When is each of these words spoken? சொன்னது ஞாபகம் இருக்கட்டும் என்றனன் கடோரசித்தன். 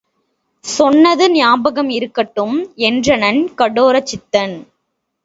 சொன்னது 0.65 1.31
ஞாபகம் 1.31 1.89
இருக்கட்டும் 1.89 2.55
என்றனன் 2.81 3.41
கடோரசித்தன். 3.57 4.55